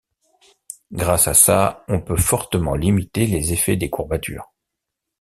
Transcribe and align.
Grâce 0.91 1.27
à 1.27 1.35
ça, 1.35 1.85
on 1.87 2.01
peut 2.01 2.17
fortement 2.17 2.73
limiter 2.73 3.27
les 3.27 3.53
effets 3.53 3.75
des 3.75 3.91
courbatures. 3.91 4.51